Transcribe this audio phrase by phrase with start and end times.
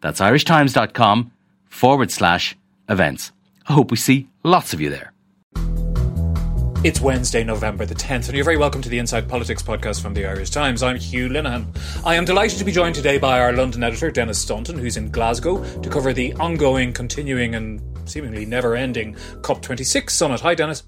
[0.00, 1.32] That's irishtimes.com
[1.68, 2.56] forward slash
[2.88, 3.32] events.
[3.68, 5.12] I hope we see lots of you there.
[6.84, 10.14] It's Wednesday, November the 10th, and you're very welcome to the Inside Politics podcast from
[10.14, 10.80] the Irish Times.
[10.80, 11.66] I'm Hugh Linehan.
[12.06, 15.10] I am delighted to be joined today by our London editor, Denis Staunton, who's in
[15.10, 20.38] Glasgow to cover the ongoing, continuing, and seemingly never ending COP26 summit.
[20.40, 20.84] Hi, Denis.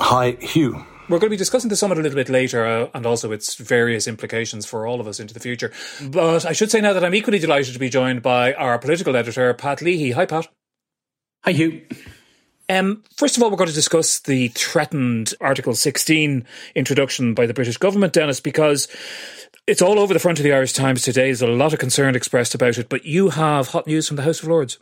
[0.00, 0.84] Hi, Hugh.
[1.10, 3.56] We're going to be discussing the summit a little bit later uh, and also its
[3.56, 5.72] various implications for all of us into the future.
[6.00, 9.16] But I should say now that I'm equally delighted to be joined by our political
[9.16, 10.12] editor, Pat Leahy.
[10.12, 10.46] Hi, Pat.
[11.42, 11.84] Hi, Hugh.
[12.68, 17.54] Um, first of all, we're going to discuss the threatened Article 16 introduction by the
[17.54, 18.86] British government, Denis, because
[19.70, 21.26] it's all over the front of the Irish Times today.
[21.26, 24.24] There's a lot of concern expressed about it, but you have hot news from the
[24.24, 24.78] House of Lords.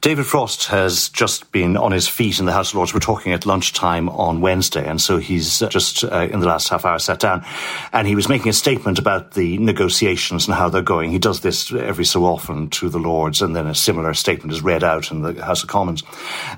[0.00, 2.92] David Frost has just been on his feet in the House of Lords.
[2.92, 6.84] We're talking at lunchtime on Wednesday, and so he's just uh, in the last half
[6.84, 7.44] hour sat down,
[7.92, 11.12] and he was making a statement about the negotiations and how they're going.
[11.12, 14.60] He does this every so often to the Lords, and then a similar statement is
[14.60, 16.02] read out in the House of Commons.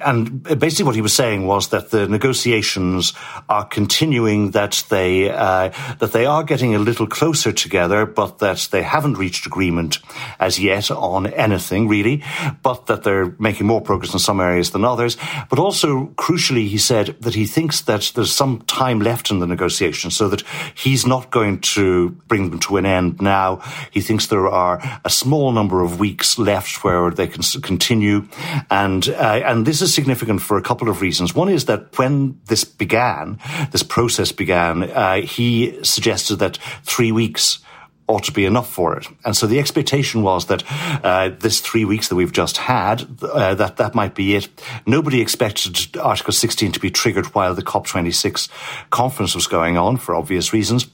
[0.01, 3.13] And basically, what he was saying was that the negotiations
[3.51, 8.39] are continuing, that they uh, that they are getting a little closer to together, but
[8.39, 9.99] that they haven't reached agreement
[10.39, 12.23] as yet on anything really,
[12.63, 15.17] but that they're making more progress in some areas than others.
[15.51, 19.47] But also, crucially, he said that he thinks that there's some time left in the
[19.47, 20.45] negotiations, so that
[20.77, 23.61] he's not going to bring them to an end now.
[23.91, 28.29] He thinks there are a small number of weeks left where they can continue,
[28.71, 31.35] and uh, and this is significant for a couple of reasons.
[31.35, 33.39] One is that when this began,
[33.73, 37.64] this process began, uh, he suggested that three weeks
[38.07, 39.07] ought to be enough for it.
[39.25, 40.63] And so the expectation was that
[41.03, 44.49] uh, this three weeks that we've just had, uh, that that might be it.
[44.87, 48.49] Nobody expected Article 16 to be triggered while the COP26
[48.91, 50.87] conference was going on for obvious reasons.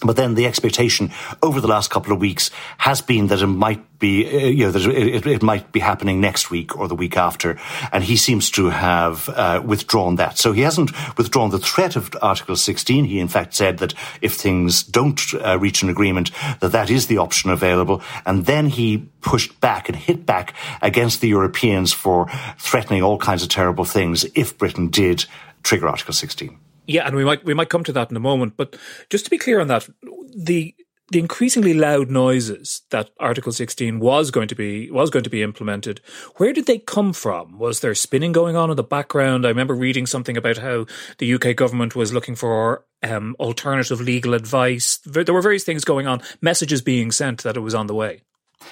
[0.00, 1.10] But then the expectation
[1.42, 4.70] over the last couple of weeks has been that it might be, uh, you know,
[4.70, 7.58] that it, it, might be happening next week or the week after.
[7.90, 10.38] And he seems to have uh, withdrawn that.
[10.38, 13.06] So he hasn't withdrawn the threat of Article 16.
[13.06, 17.08] He, in fact, said that if things don't uh, reach an agreement, that that is
[17.08, 18.00] the option available.
[18.24, 23.42] And then he pushed back and hit back against the Europeans for threatening all kinds
[23.42, 25.24] of terrible things if Britain did
[25.64, 26.56] trigger Article 16.
[26.88, 28.56] Yeah, and we might we might come to that in a moment.
[28.56, 28.76] But
[29.10, 29.88] just to be clear on that,
[30.34, 30.74] the
[31.10, 35.42] the increasingly loud noises that Article 16 was going to be was going to be
[35.42, 36.00] implemented,
[36.36, 37.58] where did they come from?
[37.58, 39.44] Was there spinning going on in the background?
[39.44, 40.86] I remember reading something about how
[41.18, 44.98] the UK government was looking for um, alternative legal advice.
[45.04, 48.22] There were various things going on, messages being sent that it was on the way.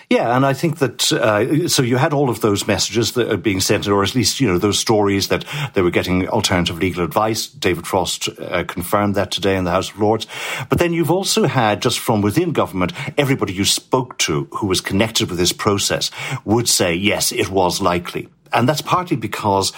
[0.09, 3.37] Yeah, and I think that uh, so you had all of those messages that are
[3.37, 7.03] being sent, or at least you know those stories that they were getting alternative legal
[7.03, 7.49] advice.
[7.49, 10.29] David Frost uh, confirmed that today in the House of Lords.
[10.69, 14.81] But then you've also had just from within government, everybody you spoke to who was
[14.81, 16.13] connected with this process
[16.45, 18.29] would say yes, it was likely.
[18.53, 19.73] And that's partly because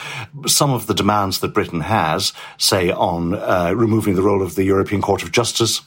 [0.46, 4.64] some of the demands that Britain has, say on uh, removing the role of the
[4.64, 5.80] European Court of Justice,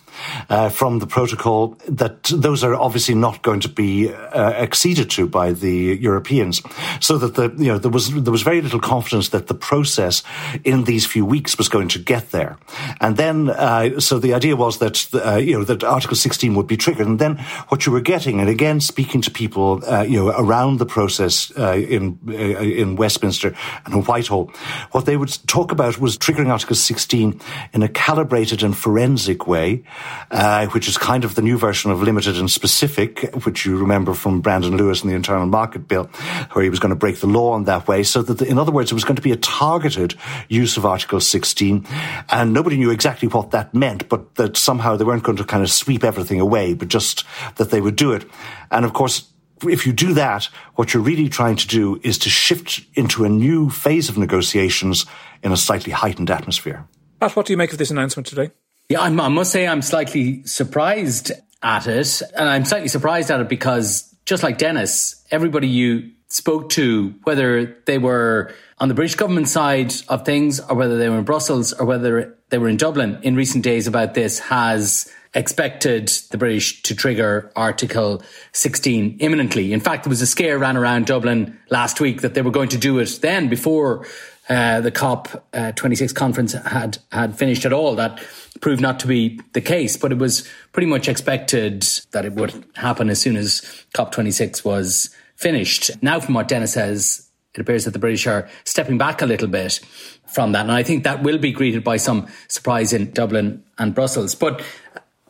[0.49, 5.27] uh, from the protocol that those are obviously not going to be uh, acceded to
[5.27, 6.61] by the Europeans.
[6.99, 10.23] So that the you know there was there was very little confidence that the process
[10.63, 12.57] in these few weeks was going to get there.
[12.99, 16.67] And then uh, so the idea was that uh, you know that Article 16 would
[16.67, 17.07] be triggered.
[17.07, 17.37] And then
[17.69, 21.51] what you were getting, and again speaking to people uh, you know around the process
[21.57, 23.55] uh, in in Westminster
[23.85, 24.51] and Whitehall,
[24.91, 27.39] what they would talk about was triggering Article 16
[27.73, 29.83] in a calibrated and forensic way
[30.31, 34.13] uh, which is kind of the new version of limited and specific, which you remember
[34.13, 36.05] from Brandon Lewis and the Internal Market Bill,
[36.53, 38.03] where he was going to break the law in that way.
[38.03, 40.15] So that, the, in other words, it was going to be a targeted
[40.49, 41.85] use of Article 16,
[42.29, 45.63] and nobody knew exactly what that meant, but that somehow they weren't going to kind
[45.63, 47.25] of sweep everything away, but just
[47.55, 48.25] that they would do it.
[48.71, 49.31] And of course,
[49.63, 50.45] if you do that,
[50.75, 55.05] what you're really trying to do is to shift into a new phase of negotiations
[55.43, 56.87] in a slightly heightened atmosphere.
[57.19, 58.51] Pat, what do you make of this announcement today?
[58.91, 61.31] Yeah, I'm, i must say I'm slightly surprised
[61.63, 62.21] at it.
[62.35, 67.77] And I'm slightly surprised at it because just like Denis, everybody you spoke to, whether
[67.85, 71.71] they were on the British government side of things or whether they were in Brussels
[71.71, 76.83] or whether they were in Dublin in recent days about this, has expected the British
[76.83, 78.21] to trigger Article
[78.51, 79.71] 16 imminently.
[79.71, 82.67] In fact, there was a scare ran around Dublin last week that they were going
[82.69, 84.05] to do it then before
[84.49, 87.95] uh, the COP uh, 26 conference had, had finished at all.
[87.95, 88.19] That
[88.61, 91.81] proved not to be the case, but it was pretty much expected
[92.11, 95.91] that it would happen as soon as COP 26 was finished.
[96.01, 99.47] Now, from what Denis says, it appears that the British are stepping back a little
[99.47, 99.81] bit
[100.27, 100.61] from that.
[100.61, 104.35] And I think that will be greeted by some surprise in Dublin and Brussels.
[104.35, 104.63] But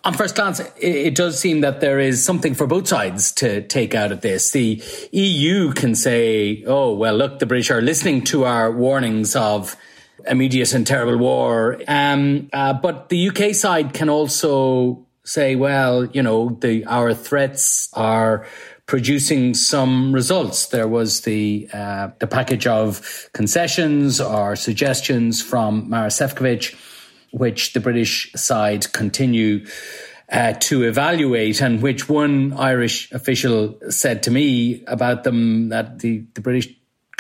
[0.04, 3.96] on first glance, it does seem that there is something for both sides to take
[3.96, 4.52] out of this.
[4.52, 9.76] The EU can say, oh, well, look, the British are listening to our warnings of
[10.28, 11.80] immediate and terrible war.
[11.88, 17.90] Um, uh, but the UK side can also say, well, you know, the, our threats
[17.94, 18.46] are
[18.86, 20.68] producing some results.
[20.68, 26.76] There was the uh, the package of concessions or suggestions from Maroš Šefčovič
[27.32, 29.66] which the British side continue
[30.32, 36.26] uh, to evaluate, and which one Irish official said to me about them that the,
[36.36, 36.70] the British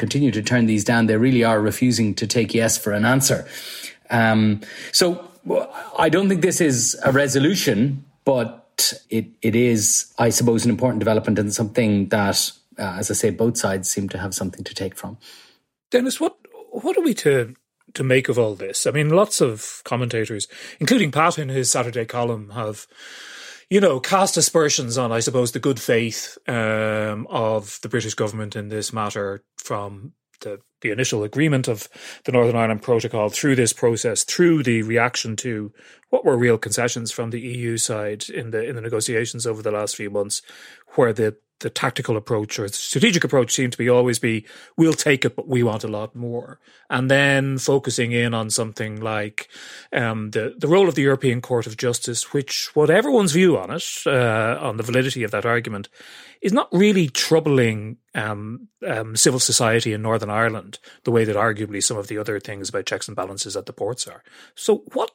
[0.01, 1.05] continue to turn these down.
[1.05, 3.47] They really are refusing to take yes for an answer.
[4.09, 4.61] Um,
[4.91, 5.31] so
[5.97, 10.99] I don't think this is a resolution, but it, it is, I suppose, an important
[10.99, 14.73] development and something that, uh, as I say, both sides seem to have something to
[14.73, 15.17] take from.
[15.91, 16.35] Denis, what
[16.71, 17.53] what are we to
[17.93, 18.87] to make of all this?
[18.87, 20.47] I mean, lots of commentators,
[20.79, 22.87] including Pat in his Saturday column, have
[23.71, 28.57] you know, cast aspersions on, I suppose, the good faith um, of the British government
[28.57, 31.87] in this matter from the, the initial agreement of
[32.25, 35.71] the Northern Ireland Protocol through this process, through the reaction to
[36.09, 39.71] what were real concessions from the EU side in the in the negotiations over the
[39.71, 40.41] last few months,
[40.95, 44.45] where the the tactical approach or strategic approach seemed to be always be
[44.77, 46.59] we'll take it but we want a lot more.
[46.89, 49.47] And then focusing in on something like
[49.93, 53.71] um, the the role of the European Court of Justice which whatever one's view on
[53.71, 55.89] it uh, on the validity of that argument
[56.41, 61.83] is not really troubling um, um, civil society in Northern Ireland the way that arguably
[61.83, 64.23] some of the other things about checks and balances at the ports are.
[64.55, 65.11] So what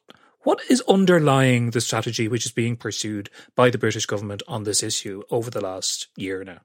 [0.47, 4.81] what is underlying the strategy which is being pursued by the British government on this
[4.81, 6.61] issue over the last year now?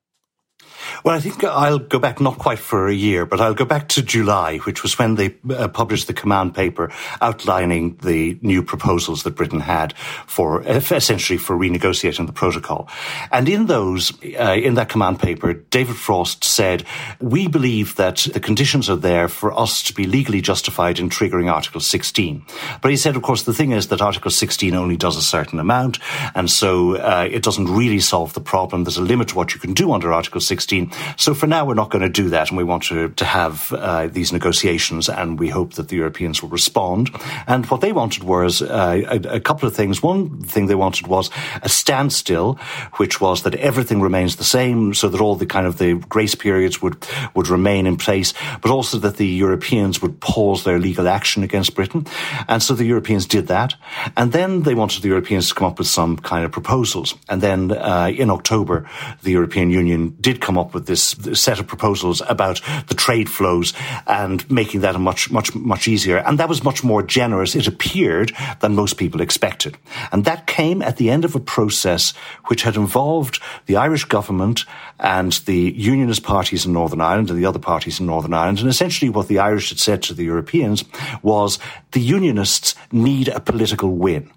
[1.03, 3.89] Well, I think I'll go back not quite for a year, but I'll go back
[3.89, 6.91] to July, which was when they uh, published the command paper
[7.21, 9.93] outlining the new proposals that Britain had
[10.27, 12.87] for essentially for renegotiating the protocol.
[13.31, 16.83] And in those, uh, in that command paper, David Frost said,
[17.19, 21.51] "We believe that the conditions are there for us to be legally justified in triggering
[21.51, 22.43] Article 16."
[22.81, 25.59] But he said, of course, the thing is that Article 16 only does a certain
[25.59, 25.99] amount,
[26.35, 28.83] and so uh, it doesn't really solve the problem.
[28.83, 31.15] There's a limit to what you can do under Article 16 2016.
[31.17, 33.71] So for now, we're not going to do that, and we want to, to have
[33.73, 37.09] uh, these negotiations, and we hope that the Europeans will respond.
[37.47, 40.01] And what they wanted was uh, a, a, couple of things.
[40.01, 41.29] One thing they wanted was
[41.61, 42.55] a standstill,
[42.97, 46.35] which was that everything remains the same, so that all the kind of the grace
[46.35, 51.07] periods would would remain in place, but also that the Europeans would pause their legal
[51.07, 52.05] action against Britain.
[52.47, 53.75] And so the Europeans did that,
[54.15, 57.15] and then they wanted the Europeans to come up with some kind of proposals.
[57.27, 58.85] And then uh, in October,
[59.23, 63.73] the European Union did come up with this set of proposals about the trade flows
[64.07, 66.17] and making that a much, much, much easier.
[66.17, 69.77] And that was much more generous, it appeared, than most people expected.
[70.11, 72.13] And that came at the end of a process
[72.45, 74.65] which had involved the Irish government
[74.99, 78.59] and the unionist parties in Northern Ireland and the other parties in Northern Ireland.
[78.59, 80.83] And essentially what the Irish had said to the Europeans
[81.21, 81.59] was
[81.91, 84.31] the unionists need a political win.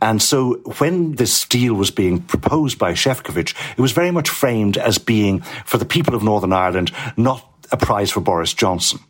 [0.00, 4.76] And so when this deal was being proposed by Šefčovič, it was very much framed
[4.76, 9.00] as being for the people of Northern Ireland, not a prize for Boris Johnson.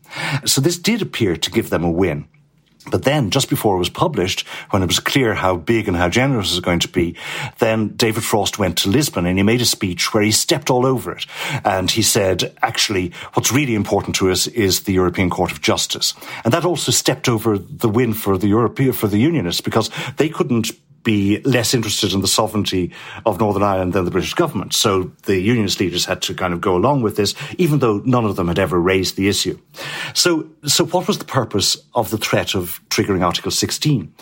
[0.44, 2.28] So this did appear to give them a win.
[2.90, 6.08] But then, just before it was published, when it was clear how big and how
[6.08, 7.16] generous it was going to be,
[7.58, 10.84] then David Frost went to Lisbon and he made a speech where he stepped all
[10.84, 11.26] over it.
[11.64, 16.14] And he said, actually, what's really important to us is the European Court of Justice.
[16.44, 20.28] And that also stepped over the win for the European, for the Unionists because they
[20.28, 20.70] couldn't
[21.04, 22.92] be less interested in the sovereignty
[23.24, 24.74] of Northern Ireland than the British government.
[24.74, 28.24] So the unionist leaders had to kind of go along with this, even though none
[28.24, 29.58] of them had ever raised the issue.
[30.14, 34.12] So, so what was the purpose of the threat of triggering Article 16?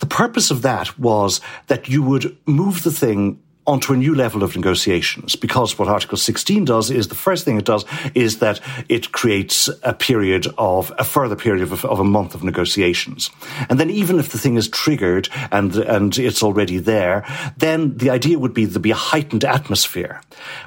[0.00, 4.42] The purpose of that was that you would move the thing onto a new level
[4.42, 8.60] of negotiations because what Article 16 does is the first thing it does is that
[8.88, 13.30] it creates a period of a further period of, of a month of negotiations.
[13.68, 17.24] And then even if the thing is triggered and, and it's already there,
[17.56, 20.20] then the idea would be there'd be a heightened atmosphere.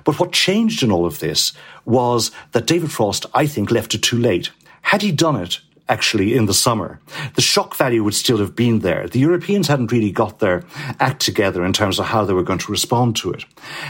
[0.04, 1.54] But what changed in all of this
[1.86, 4.50] was that David Frost, I think, left it too late.
[4.82, 7.00] Had he done it actually in the summer.
[7.36, 9.08] The shock value would still have been there.
[9.08, 10.64] The Europeans hadn't really got their
[11.00, 13.46] act together in terms of how they were going to respond to it.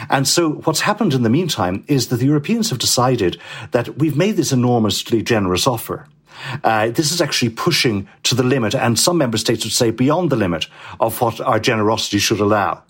[0.09, 3.39] And so what's happened in the meantime is that the Europeans have decided
[3.71, 6.07] that we've made this enormously generous offer.
[6.63, 10.29] Uh, this is actually pushing to the limit, and some member states would say beyond
[10.29, 10.67] the limit
[10.99, 12.83] of what our generosity should allow.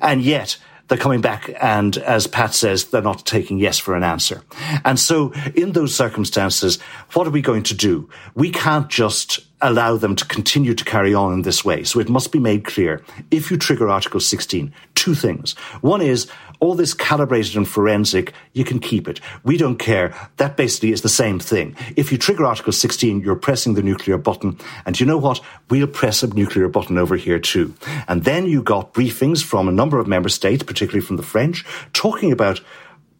[0.00, 0.56] And yet,
[0.88, 4.42] they're coming back and, as Pat says, they're not taking yes for an answer.
[4.84, 6.80] And so in those circumstances,
[7.12, 8.08] what are we going to do?
[8.34, 11.84] We can't just allow them to continue to carry on in this way.
[11.84, 15.52] So it must be made clear if you trigger Article 16, two things.
[15.80, 19.20] One is all this calibrated and forensic, you can keep it.
[19.44, 20.14] We don't care.
[20.38, 21.76] That basically is the same thing.
[21.96, 24.58] If you trigger Article 16, you're pressing the nuclear button.
[24.84, 25.40] And you know what?
[25.70, 27.74] We'll press a nuclear button over here too.
[28.08, 31.64] And then you got briefings from a number of member states, particularly from the French,
[31.92, 32.60] talking about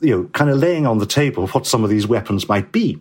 [0.01, 3.01] you know, kind of laying on the table what some of these weapons might be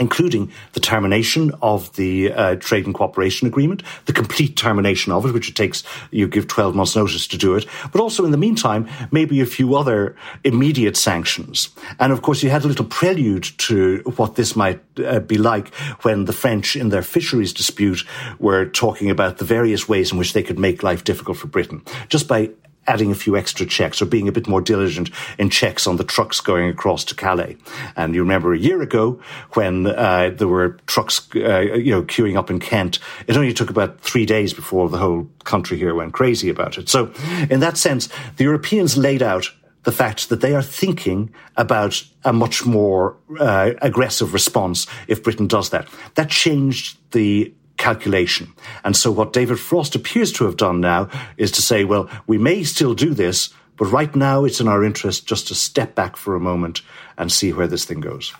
[0.00, 5.32] including the termination of the uh, trade and cooperation agreement, the complete termination of it,
[5.32, 8.36] which it takes you give 12 months notice to do it, but also in the
[8.36, 11.68] meantime, maybe a few other immediate sanctions.
[12.00, 15.74] And of course, you had a little prelude to what this might uh, be like
[16.02, 18.04] when the French in their fisheries dispute
[18.38, 21.82] were talking about the various ways in which they could make life difficult for Britain
[22.08, 22.50] just by
[22.86, 26.04] adding a few extra checks or being a bit more diligent in checks on the
[26.04, 27.56] trucks going across to Calais.
[27.96, 29.20] And you remember a year ago
[29.52, 33.70] when uh, there were trucks, uh, you know, queuing up in Kent, it only took
[33.70, 36.88] about three days before the whole country here went crazy about it.
[36.88, 37.12] So,
[37.50, 39.50] in that sense, the Europeans laid out
[39.84, 45.46] the fact that they are thinking about a much more uh, aggressive response if Britain
[45.46, 45.88] does that.
[46.14, 47.52] That changed the
[47.84, 48.50] calculation.
[48.82, 52.38] And so what David Frost appears to have done now is to say, well, we
[52.38, 56.16] may still do this, but right now it's in our interest just to step back
[56.16, 56.80] for a moment
[57.18, 58.32] and see where this thing goes.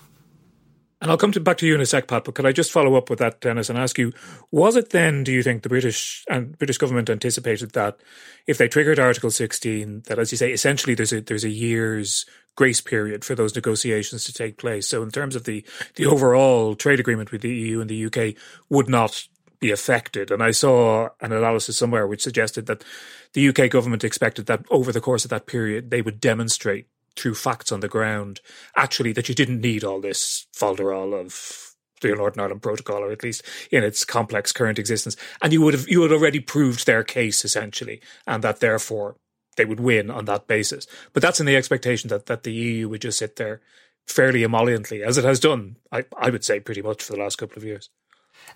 [1.02, 2.72] And I'll come to, back to you in a sec, Pat, but could I just
[2.72, 4.14] follow up with that, Denis, and ask you,
[4.50, 7.98] was it then, do you think, the British and British government anticipated that
[8.46, 12.24] if they triggered Article 16, that, as you say, essentially there's a, there's a year's
[12.56, 14.88] grace period for those negotiations to take place.
[14.88, 15.62] So in terms of the,
[15.96, 18.36] the overall trade agreement with the EU and the UK
[18.70, 19.28] would not
[19.64, 20.30] be affected.
[20.30, 22.84] And I saw an analysis somewhere which suggested that
[23.32, 27.34] the UK government expected that over the course of that period, they would demonstrate through
[27.34, 28.40] facts on the ground,
[28.76, 33.22] actually, that you didn't need all this falderall of the Northern Ireland Protocol, or at
[33.22, 35.16] least in its complex current existence.
[35.40, 39.16] And you would have you had already proved their case essentially, and that therefore
[39.56, 40.86] they would win on that basis.
[41.14, 43.62] But that's in the expectation that that the EU would just sit there
[44.06, 47.36] fairly emolliently, as it has done, I, I would say, pretty much for the last
[47.36, 47.88] couple of years.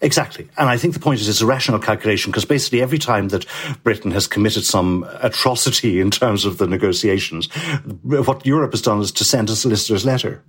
[0.00, 0.48] Exactly.
[0.56, 3.46] And I think the point is it's a rational calculation because basically every time that
[3.82, 7.46] Britain has committed some atrocity in terms of the negotiations,
[8.04, 10.44] what Europe has done is to send a solicitor's letter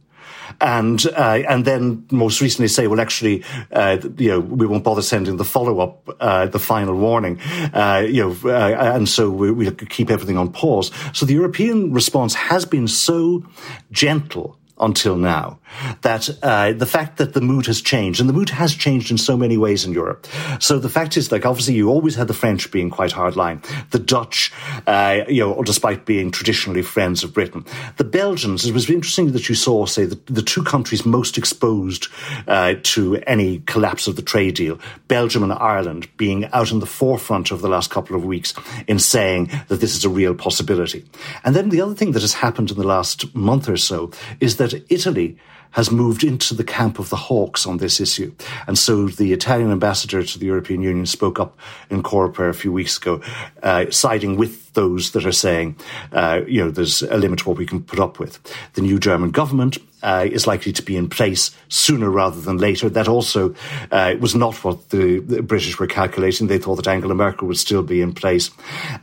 [0.62, 5.02] and uh, and then most recently say, well, actually, uh, you know, we won't bother
[5.02, 7.40] sending the follow up, uh, the final warning,
[7.74, 10.92] uh, you know, uh, and so we, we keep everything on pause.
[11.14, 13.44] So the European response has been so
[13.92, 15.60] gentle until now.
[16.02, 19.18] That uh, the fact that the mood has changed, and the mood has changed in
[19.18, 20.28] so many ways in Europe.
[20.60, 24.00] So the fact is, like, obviously, you always had the French being quite hardline, the
[24.00, 24.52] Dutch,
[24.88, 27.66] uh, you know, despite being traditionally friends of Britain,
[27.98, 28.66] the Belgians.
[28.66, 32.08] It was interesting that you saw, say, the, the two countries most exposed
[32.48, 36.86] uh, to any collapse of the trade deal, Belgium and Ireland, being out in the
[36.86, 38.54] forefront of the last couple of weeks
[38.88, 41.06] in saying that this is a real possibility.
[41.44, 44.58] And then the other thing that has happened in the last month or so is
[44.58, 45.38] that that Italy
[45.72, 48.34] has moved into the camp of the hawks on this issue.
[48.68, 51.58] And so the Italian ambassador to the European Union spoke up
[51.90, 53.22] in Coreper a few weeks ago,
[53.62, 55.76] uh, siding with those that are saying,
[56.14, 58.40] uh, you know, there's a limit to what we can put up with.
[58.76, 62.90] The new German government uh, is likely to be in place sooner rather than later.
[62.90, 63.54] That also
[63.92, 66.48] uh, was not what the, the, British were calculating.
[66.48, 68.52] They thought that Angela Merkel would still be in place.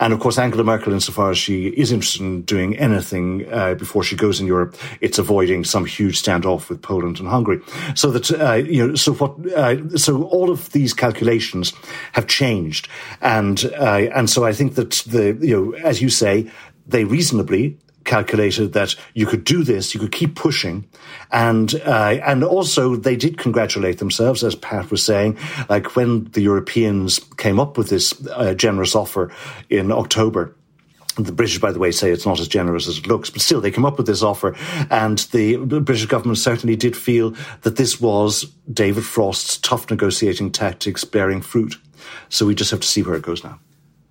[0.00, 4.02] And of course, Angela Merkel, insofar as she is interested in doing anything uh, before
[4.02, 7.60] she goes in Europe, it's avoiding some huge standoff with Poland and Hungary.
[7.94, 11.72] So that, uh, you know, so what, uh, so all of these calculations
[12.12, 12.88] have changed.
[13.20, 16.50] And, uh, and so I think that the, you know, as you say,
[16.86, 20.86] they reasonably calculated that you could do this, you could keep pushing,
[21.32, 25.36] and uh, and also they did congratulate themselves, as Pat was saying,
[25.68, 29.32] like when the Europeans came up with this uh, generous offer
[29.68, 30.54] in October
[31.16, 33.60] The British, by the way, say it's not as generous as it looks, but still
[33.60, 34.54] they come up with this offer.
[34.90, 41.04] And the British government certainly did feel that this was David Frost's tough negotiating tactics
[41.04, 41.76] bearing fruit.
[42.28, 43.58] So we just have to see where it goes now.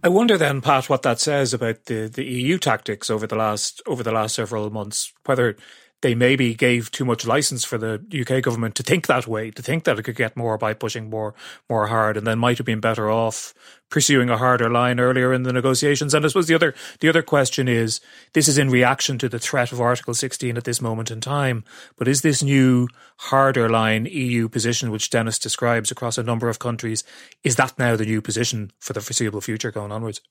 [0.05, 3.81] I wonder then, Pat, what that says about the, the EU tactics over the last
[3.87, 5.11] over the last several months.
[5.25, 5.57] Whether
[6.03, 9.63] they maybe gave too much license for the UK government to think that way, to
[9.63, 11.33] think that it could get more by pushing more
[11.71, 13.55] more hard, and then might have been better off
[13.89, 16.13] pursuing a harder line earlier in the negotiations.
[16.13, 18.01] And I suppose the other the other question is
[18.33, 21.63] this is in reaction to the threat of Article 16 at this moment in time.
[21.97, 22.87] But is this new
[23.17, 27.03] harder line EU position, which Denis describes across a number of countries,
[27.43, 30.21] is that now the new position for the foreseeable future going onwards?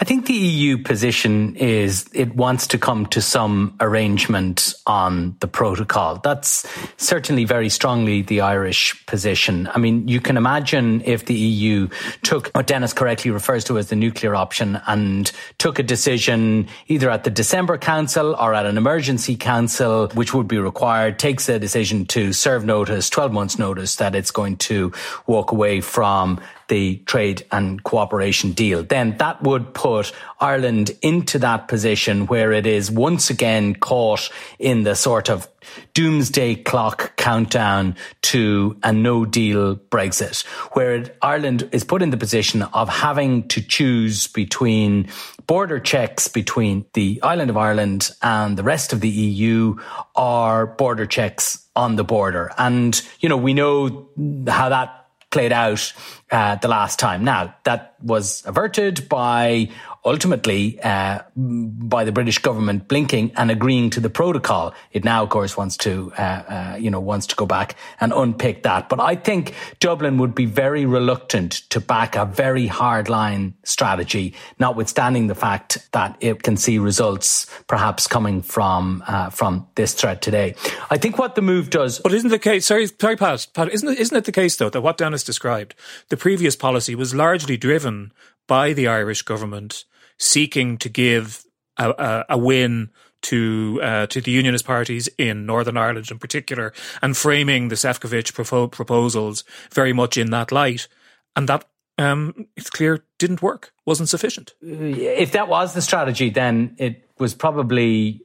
[0.00, 5.46] I think the EU position is it wants to come to some arrangement on the
[5.46, 6.16] protocol.
[6.16, 6.66] That's
[6.96, 9.68] certainly very strongly the Irish position.
[9.74, 11.88] I mean, you can imagine if the EU
[12.22, 16.66] took oh, what Denis correctly refers to as the nuclear option and took a decision
[16.88, 21.46] either at the December Council or at an emergency council, which would be required, takes
[21.50, 24.92] a decision to serve notice, 12 months notice that it's going to
[25.26, 31.68] walk away from the trade and cooperation deal, then that would put Ireland into that
[31.68, 35.46] position where it is once again caught in the sort of
[35.94, 42.62] doomsday clock countdown to a no deal Brexit, where Ireland is put in the position
[42.62, 45.08] of having to choose between
[45.46, 49.76] border checks between the island of Ireland and the rest of the EU
[50.14, 52.52] or border checks on the border.
[52.58, 54.08] And, you know, we know
[54.46, 55.92] how that played out
[56.30, 57.24] uh, the last time.
[57.24, 59.70] Now, that was averted by
[60.04, 64.74] ultimately uh, by the British government blinking and agreeing to the protocol.
[64.92, 68.12] It now, of course, wants to, uh, uh, you know, wants to go back and
[68.12, 68.88] unpick that.
[68.88, 74.34] But I think Dublin would be very reluctant to back a very hard line strategy,
[74.58, 80.20] notwithstanding the fact that it can see results perhaps coming from uh, from this threat
[80.20, 80.54] today.
[80.90, 82.00] I think what the move does.
[82.00, 82.66] But isn't the case?
[82.66, 83.46] Sorry, sorry, Pat.
[83.54, 85.74] Pat, isn't it, isn't it the case though that what Denis described,
[86.08, 88.12] the previous policy was largely driven
[88.46, 89.84] by the Irish government
[90.22, 91.44] seeking to give
[91.76, 92.90] a, a, a win
[93.22, 98.32] to uh, to the unionist parties in Northern Ireland in particular, and framing the Sefcovic
[98.32, 100.88] propo- proposals very much in that light,
[101.36, 101.64] and that
[101.98, 104.54] um, it's clear didn't work, wasn't sufficient.
[104.60, 108.22] If that was the strategy, then it was probably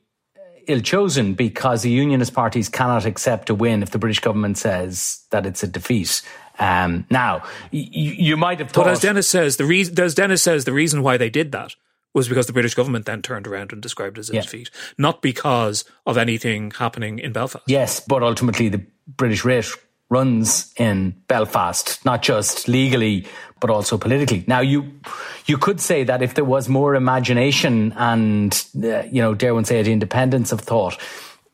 [0.67, 5.23] ill chosen because the unionist parties cannot accept a win if the British government says
[5.31, 6.21] that it's a defeat.
[6.59, 8.85] Um, now, y- you might have thought.
[8.85, 11.75] But as Denis says, the reason as Denis says, the reason why they did that
[12.17, 14.41] was because the British government then turned around and described it as a yeah.
[14.41, 17.63] defeat, not because of anything happening in Belfast.
[17.67, 19.67] Yes, but ultimately the British rate
[20.09, 23.27] runs in Belfast, not just legally
[23.59, 24.43] but also politically.
[24.47, 24.99] Now, you
[25.45, 28.51] you could say that if there was more imagination and
[28.83, 30.99] uh, you know, dare one say it, independence of thought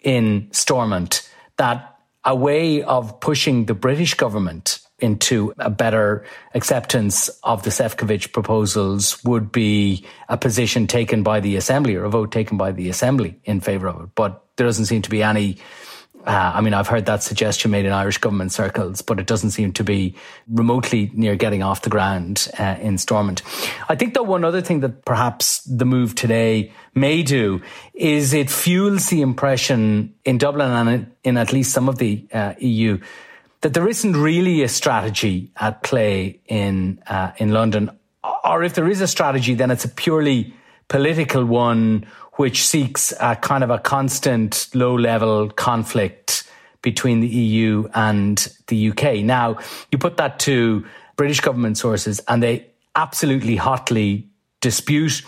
[0.02, 7.63] in Stormont, that a way of pushing the British government into a better acceptance of
[7.63, 12.58] the Sefcovic proposals would be a position taken by the Assembly or a vote taken
[12.58, 14.10] by the Assembly in favour of it.
[14.15, 15.58] But there doesn't seem to be any.
[16.25, 19.51] Uh, I mean, I've heard that suggestion made in Irish government circles, but it doesn't
[19.51, 20.15] seem to be
[20.47, 23.41] remotely near getting off the ground uh, in Stormont.
[23.89, 27.62] I think that one other thing that perhaps the move today may do
[27.93, 32.53] is it fuels the impression in Dublin and in at least some of the uh,
[32.58, 32.99] EU
[33.63, 37.89] that there isn't really a strategy at play in uh, in London,
[38.43, 40.54] or if there is a strategy, then it's a purely
[40.89, 46.43] political one, which seeks a kind of a constant low level conflict
[46.82, 49.23] between the EU and the UK.
[49.23, 49.58] Now,
[49.91, 54.28] you put that to British government sources, and they absolutely hotly
[54.60, 55.23] dispute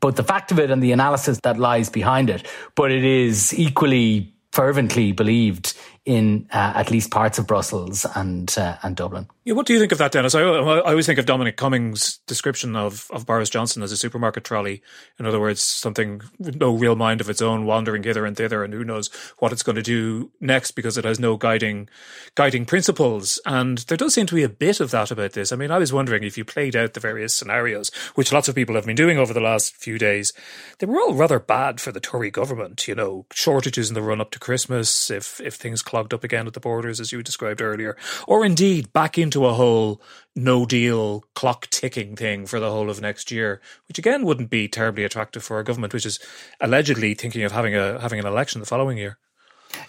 [0.00, 2.46] both the fact of it and the analysis that lies behind it.
[2.74, 8.76] But it is equally fervently believed in uh, at least parts of Brussels and uh,
[8.82, 9.26] and Dublin.
[9.44, 10.34] Yeah, what do you think of that, Denis?
[10.34, 14.44] I, I always think of Dominic Cummings' description of, of Boris Johnson as a supermarket
[14.44, 14.82] trolley.
[15.18, 18.64] In other words, something with no real mind of its own, wandering hither and thither,
[18.64, 21.88] and who knows what it's going to do next because it has no guiding
[22.34, 23.40] guiding principles.
[23.46, 25.52] And there does seem to be a bit of that about this.
[25.52, 28.54] I mean, I was wondering if you played out the various scenarios, which lots of
[28.54, 30.32] people have been doing over the last few days,
[30.78, 32.88] they were all rather bad for the Tory government.
[32.88, 36.48] You know, shortages in the run up to Christmas, if if things clogged up again
[36.48, 40.02] at the borders, as you described earlier, or indeed back into a whole
[40.34, 44.66] no deal clock ticking thing for the whole of next year, which again wouldn't be
[44.66, 46.18] terribly attractive for a government which is
[46.60, 49.18] allegedly thinking of having a having an election the following year.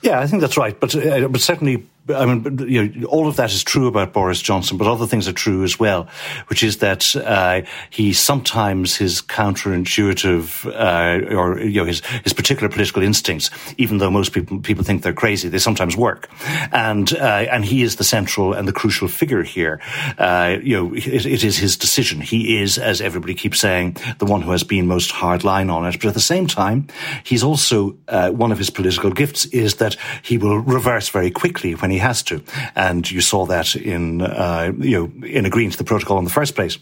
[0.04, 0.80] Yeah, I think that's right.
[0.80, 4.42] But, uh, but certainly I mean, you know, all of that is true about Boris
[4.42, 6.08] Johnson, but other things are true as well,
[6.48, 12.70] which is that uh, he sometimes his counterintuitive uh, or you know his his particular
[12.70, 16.30] political instincts, even though most people people think they're crazy, they sometimes work,
[16.72, 19.82] and uh, and he is the central and the crucial figure here.
[20.20, 22.22] Uh, you know, it, it is his decision.
[22.22, 25.86] He is, as everybody keeps saying, the one who has been most hard line on
[25.86, 25.94] it.
[26.00, 26.88] But at the same time,
[27.24, 31.74] he's also uh, one of his political gifts is that he will reverse very quickly
[31.74, 32.44] when he has to,
[32.76, 36.30] and you saw that in uh, you know in agreeing to the protocol in the
[36.30, 36.78] first place.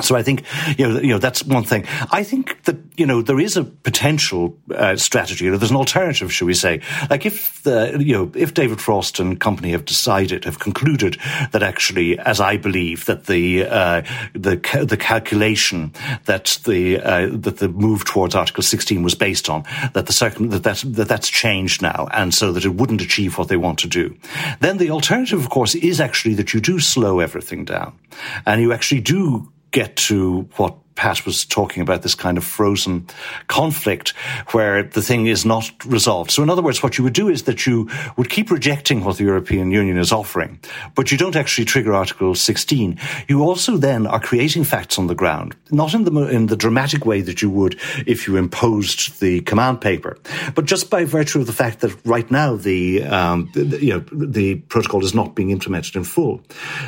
[0.00, 0.44] So I think
[0.76, 1.84] you know you know that's one thing.
[2.10, 5.48] I think that you know there is a potential uh, strategy.
[5.48, 6.80] Know, there's an alternative, should we say?
[7.10, 11.18] Like if the you know if David Frost and company have decided, have concluded
[11.52, 14.02] that actually, as I believe, that the uh,
[14.34, 15.92] the the calculation
[16.26, 20.50] that the uh, that the move towards Article 16 was based on, that the circum
[20.50, 23.78] that that's, that that's changed now, and so that it wouldn't achieve what they want
[23.80, 24.16] to do,
[24.60, 27.98] then the alternative, of course, is actually that you do slow everything down,
[28.46, 33.06] and you actually do get to what Pat was talking about this kind of frozen
[33.46, 34.10] conflict
[34.50, 36.32] where the thing is not resolved.
[36.32, 39.18] So in other words, what you would do is that you would keep rejecting what
[39.18, 40.58] the European Union is offering,
[40.96, 42.98] but you don't actually trigger Article 16.
[43.28, 47.06] You also then are creating facts on the ground, not in the, in the dramatic
[47.06, 50.18] way that you would if you imposed the command paper,
[50.56, 54.04] but just by virtue of the fact that right now the, um, the you know,
[54.10, 56.40] the protocol is not being implemented in full.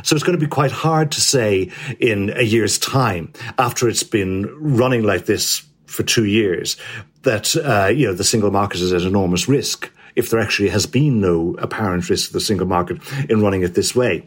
[0.03, 1.71] So it's going to be quite hard to say
[2.01, 6.79] in a year's time after it's it's been running like this for two years
[7.23, 10.87] that uh, you know the single market is at enormous risk if there actually has
[10.87, 14.27] been no apparent risk of the single market in running it this way.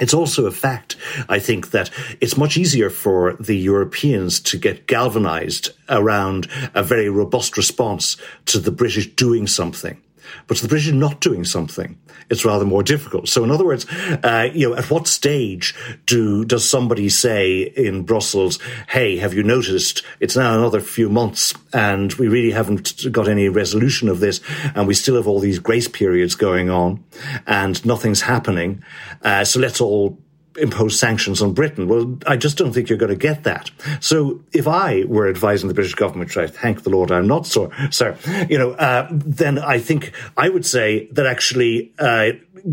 [0.00, 0.96] It's also a fact,
[1.28, 1.90] I think, that
[2.22, 8.58] it's much easier for the Europeans to get galvanized around a very robust response to
[8.58, 10.00] the British doing something
[10.46, 13.28] but the British not doing something, it's rather more difficult.
[13.28, 13.86] So, in other words,
[14.22, 15.74] uh, you know, at what stage
[16.06, 20.02] do does somebody say in Brussels, "Hey, have you noticed?
[20.20, 24.40] It's now another few months, and we really haven't got any resolution of this,
[24.74, 27.02] and we still have all these grace periods going on,
[27.46, 28.82] and nothing's happening.
[29.22, 30.18] Uh, so let's all
[30.60, 31.88] impose sanctions on Britain.
[31.88, 33.70] Well, I just don't think you're going to get that.
[34.00, 37.46] So if I were advising the British government, which I thank the Lord I'm not,
[37.46, 38.16] so, sir,
[38.48, 42.32] you know, uh, then I think I would say that actually uh,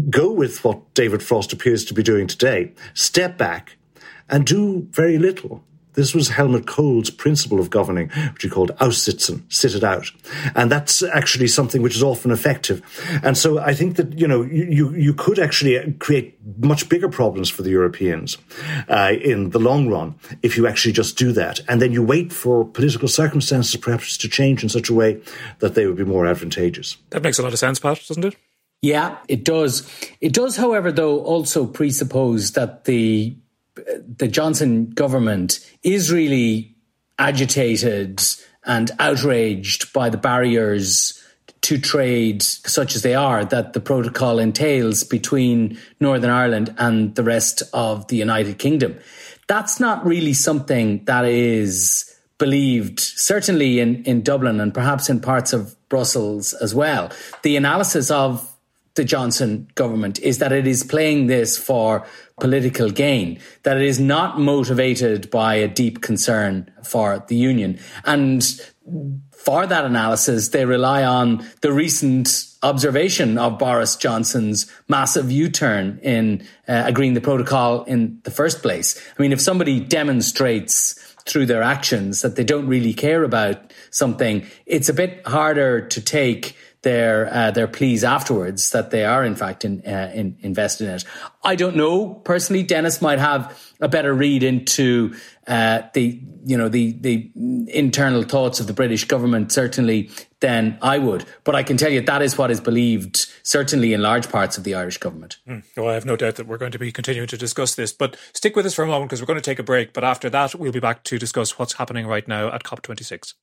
[0.10, 2.74] go with what David Frost appears to be doing today.
[2.94, 3.78] Step back
[4.30, 5.64] and do very little.
[5.98, 10.12] This was Helmut Kohl's principle of governing, which he called aussitzen, sit it out.
[10.54, 12.84] And that's actually something which is often effective.
[13.24, 17.50] And so I think that, you know, you, you could actually create much bigger problems
[17.50, 18.38] for the Europeans
[18.88, 21.62] uh, in the long run if you actually just do that.
[21.68, 25.20] And then you wait for political circumstances perhaps to change in such a way
[25.60, 26.98] that they would be more advantageous.
[27.10, 28.36] That makes a lot of sense, Pat, doesn't it?
[28.84, 29.90] Yeah, it does.
[30.22, 33.36] It does, however, though, also presuppose that the
[34.18, 36.76] the Johnson government is really
[37.20, 38.22] agitated
[38.66, 41.24] and outraged by the barriers
[41.62, 47.24] to trade, such as they are, that the protocol entails between Northern Ireland and the
[47.24, 48.98] rest of the United Kingdom.
[49.48, 55.54] That's not really something that is believed, certainly in, in Dublin and perhaps in parts
[55.54, 57.12] of Brussels as well.
[57.44, 58.57] The analysis of
[58.98, 62.06] the Johnson government is that it is playing this for
[62.40, 67.80] political gain, that it is not motivated by a deep concern for the union.
[68.04, 68.44] And
[69.32, 76.00] for that analysis, they rely on the recent observation of Boris Johnson's massive U turn
[76.04, 79.02] in uh, agreeing the protocol in the first place.
[79.18, 80.94] I mean, if somebody demonstrates
[81.26, 86.02] through their actions that they don't really care about something, it's a bit harder to
[86.02, 86.56] take
[86.88, 90.94] their uh, their pleas afterwards that they are in fact in, uh, in, invested in
[90.94, 91.04] it.
[91.44, 92.64] I don't know personally.
[92.64, 95.14] Denis might have a better read into
[95.48, 97.30] uh, the you know the the
[97.68, 101.26] internal thoughts of the British government certainly than I would.
[101.44, 104.64] But I can tell you that is what is believed certainly in large parts of
[104.64, 105.40] the Irish government.
[105.46, 105.64] Mm.
[105.76, 107.92] Well, I have no doubt that we're going to be continuing to discuss this.
[107.92, 109.92] But stick with us for a moment because we're going to take a break.
[109.92, 113.34] But after that, we'll be back to discuss what's happening right now at COP26.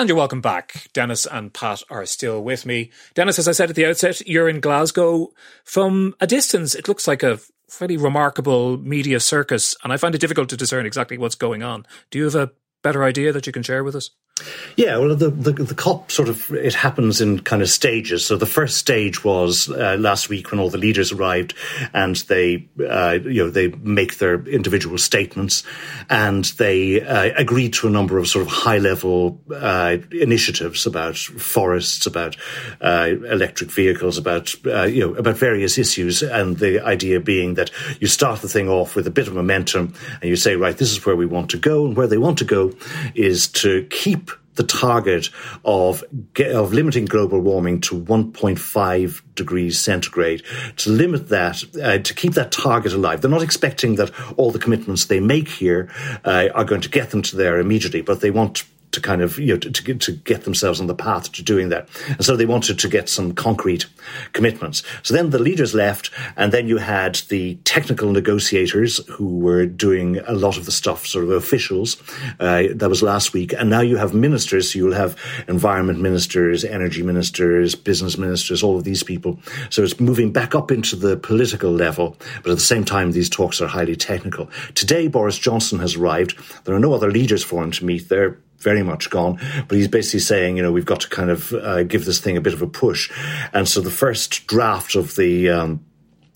[0.00, 0.88] And you're welcome back.
[0.94, 2.90] Denis and Pat are still with me.
[3.12, 5.28] Denis, as I said at the outset, you're in Glasgow.
[5.62, 10.22] From a distance, it looks like a fairly remarkable media circus, and I find it
[10.22, 11.84] difficult to discern exactly what's going on.
[12.10, 12.50] Do you have a
[12.82, 14.08] better idea that you can share with us?
[14.76, 18.24] Yeah, well, the, the, the COP sort of it happens in kind of stages.
[18.24, 21.54] So the first stage was uh, last week when all the leaders arrived,
[21.92, 25.64] and they uh, you know they make their individual statements,
[26.08, 31.16] and they uh, agreed to a number of sort of high level uh, initiatives about
[31.16, 32.36] forests, about
[32.80, 37.70] uh, electric vehicles, about uh, you know about various issues, and the idea being that
[38.00, 40.92] you start the thing off with a bit of momentum, and you say, right, this
[40.92, 42.72] is where we want to go, and where they want to go
[43.14, 45.30] is to keep the target
[45.64, 46.04] of
[46.38, 50.42] of limiting global warming to 1.5 degrees centigrade
[50.76, 53.20] to limit that uh, to keep that target alive.
[53.20, 55.88] They're not expecting that all the commitments they make here
[56.24, 59.38] uh, are going to get them to there immediately, but they want to kind of
[59.38, 61.88] you know to, to, get, themselves on the path to doing that.
[62.08, 63.86] And so they wanted to get some concrete
[64.32, 64.82] commitments.
[65.02, 70.18] So then the leaders left, and then you had the technical negotiators who were doing
[70.18, 72.02] a lot of the stuff, sort of officials.
[72.40, 74.72] Uh, that was last week, and now you have ministers.
[74.72, 79.38] So you'll have environment ministers, energy ministers, business ministers, all of these people.
[79.68, 83.28] So it's moving back up into the political level, but at the same time, these
[83.28, 84.50] talks are highly technical.
[84.74, 86.38] Today, Boris Johnson has arrived.
[86.64, 88.08] There are no other leaders for him to meet.
[88.08, 89.38] They're very much gone.
[89.68, 92.36] But he's basically saying, you know, we've got to kind of uh, give this thing
[92.36, 93.10] a bit of a push.
[93.52, 95.84] And so the first draft of the um,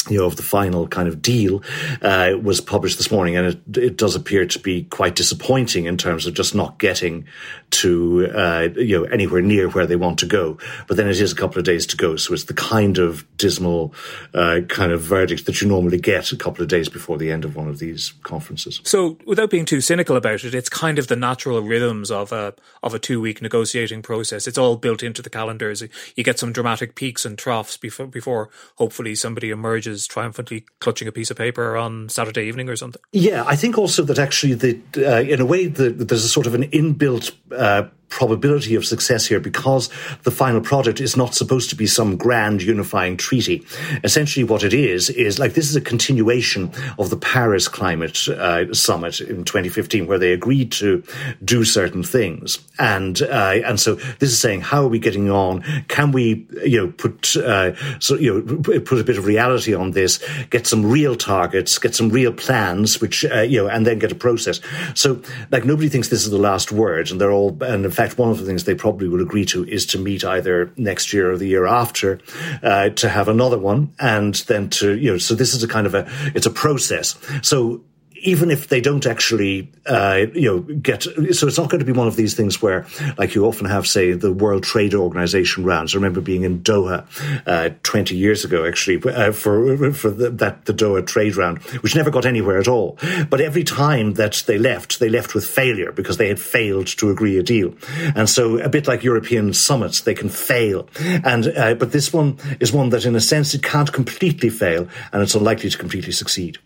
[0.08, 1.62] you know, of the final kind of deal
[2.02, 5.96] uh, was published this morning, and it, it does appear to be quite disappointing in
[5.96, 7.26] terms of just not getting
[7.70, 10.58] to uh, you know anywhere near where they want to go.
[10.86, 13.24] But then it is a couple of days to go, so it's the kind of
[13.36, 13.94] dismal
[14.34, 17.44] uh, kind of verdict that you normally get a couple of days before the end
[17.44, 18.80] of one of these conferences.
[18.84, 22.54] So, without being too cynical about it, it's kind of the natural rhythms of a
[22.82, 24.46] of a two week negotiating process.
[24.46, 25.82] It's all built into the calendars.
[26.14, 31.08] You get some dramatic peaks and troughs before before hopefully somebody emerges is triumphantly clutching
[31.08, 33.00] a piece of paper on Saturday evening or something.
[33.12, 36.46] Yeah, I think also that actually, the, uh, in a way, the, there's a sort
[36.46, 39.90] of an inbuilt uh, probability of success here because
[40.22, 43.66] the final product is not supposed to be some grand unifying treaty.
[44.04, 48.72] Essentially, what it is is like this is a continuation of the Paris Climate uh,
[48.72, 51.02] Summit in 2015, where they agreed to
[51.44, 55.62] do certain things, and uh, and so this is saying how are we getting on?
[55.88, 59.90] Can we you know put uh, so you know put a bit of reality on
[59.90, 63.98] this, get some real targets, get some real plans, which uh, you know, and then
[63.98, 64.60] get a process.
[64.94, 68.03] So like nobody thinks this is the last word, and they're all and in fact
[68.06, 71.12] fact, one of the things they probably will agree to is to meet either next
[71.12, 72.20] year or the year after
[72.62, 75.18] uh, to have another one, and then to you know.
[75.18, 77.16] So this is a kind of a it's a process.
[77.42, 77.82] So
[78.24, 81.92] even if they don't actually, uh, you know, get, so it's not going to be
[81.92, 82.86] one of these things where,
[83.18, 85.94] like you often have, say, the World Trade Organization rounds.
[85.94, 87.06] I remember being in Doha
[87.46, 91.94] uh, 20 years ago, actually, uh, for for the, that the Doha trade round, which
[91.94, 92.98] never got anywhere at all.
[93.28, 97.10] But every time that they left, they left with failure because they had failed to
[97.10, 97.74] agree a deal.
[98.16, 100.88] And so, a bit like European summits, they can fail.
[100.98, 104.88] And uh, but this one is one that, in a sense, it can't completely fail,
[105.12, 106.58] and it's unlikely to completely succeed.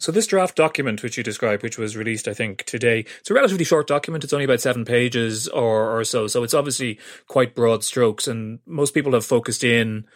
[0.00, 3.34] So this draft document, which you described, which was released, I think today, it's a
[3.34, 4.24] relatively short document.
[4.24, 6.26] It's only about seven pages or, or so.
[6.26, 10.06] So it's obviously quite broad strokes, and most people have focused in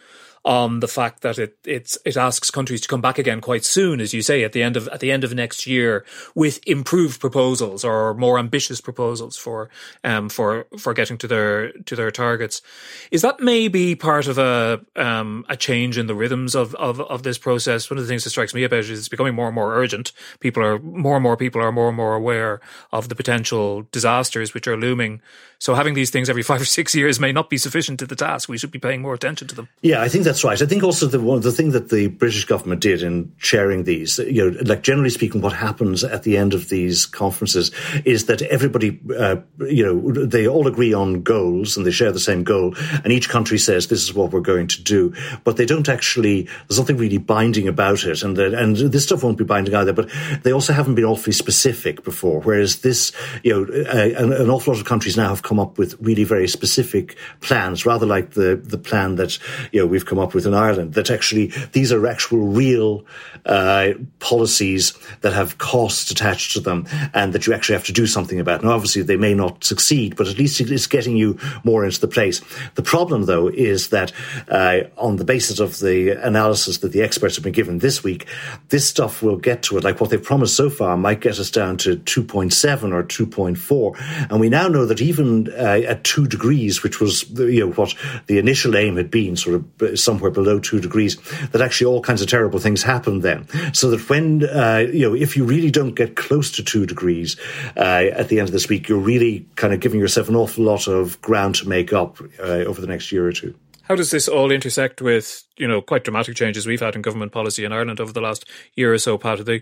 [0.45, 3.99] on the fact that it it's it asks countries to come back again quite soon,
[3.99, 6.05] as you say, at the end of at the end of next year
[6.35, 9.69] with improved proposals or more ambitious proposals for
[10.03, 12.61] um for for getting to their to their targets.
[13.09, 17.23] Is that maybe part of a um a change in the rhythms of of, of
[17.23, 17.89] this process?
[17.89, 19.75] One of the things that strikes me about it is it's becoming more and more
[19.75, 20.11] urgent.
[20.39, 24.53] People are more and more people are more and more aware of the potential disasters
[24.53, 25.21] which are looming.
[25.57, 28.15] So having these things every five or six years may not be sufficient to the
[28.15, 28.47] task.
[28.47, 29.69] We should be paying more attention to them.
[29.81, 30.61] Yeah, I think that's right.
[30.61, 34.19] I think also the one the thing that the British government did in sharing these,
[34.19, 37.71] you know, like generally speaking, what happens at the end of these conferences
[38.05, 42.19] is that everybody, uh, you know, they all agree on goals and they share the
[42.19, 45.65] same goal, and each country says this is what we're going to do, but they
[45.65, 46.47] don't actually.
[46.67, 49.93] There's nothing really binding about it, and and this stuff won't be binding either.
[49.93, 50.11] But
[50.43, 53.11] they also haven't been awfully specific before, whereas this,
[53.43, 55.95] you know, uh, an, an awful lot of countries now have come come up with
[56.01, 59.39] really very specific plans, rather like the, the plan that,
[59.71, 63.05] you know, we've come up with in Ireland, that actually these are actual real
[63.45, 68.07] uh, policies that have costs attached to them and that you actually have to do
[68.07, 68.63] something about.
[68.63, 72.07] Now, obviously, they may not succeed, but at least it's getting you more into the
[72.07, 72.41] place.
[72.75, 74.11] The problem, though, is that
[74.49, 78.25] uh, on the basis of the analysis that the experts have been given this week,
[78.69, 79.83] this stuff will get to it.
[79.83, 84.29] Like what they've promised so far might get us down to 2.7 or 2.4.
[84.31, 87.93] And we now know that even uh, at two degrees, which was you know what
[88.27, 91.17] the initial aim had been, sort of uh, somewhere below two degrees,
[91.51, 93.47] that actually all kinds of terrible things happen then.
[93.73, 97.35] So that when, uh, you know, if you really don't get close to two degrees
[97.75, 100.63] uh, at the end of this week, you're really kind of giving yourself an awful
[100.63, 103.53] lot of ground to make up uh, over the next year or two.
[103.87, 107.31] How does this all intersect with, you know, quite dramatic changes we've had in government
[107.31, 109.45] policy in Ireland over the last year or so, Pat?
[109.45, 109.61] They,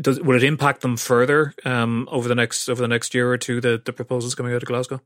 [0.00, 3.36] does, will it impact them further um, over the next over the next year or
[3.36, 3.60] two?
[3.60, 5.00] The, the proposals coming out of Glasgow.